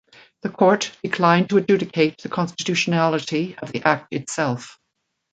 [0.41, 4.79] The court declined to adjudicate the constitutionality of the Act itself.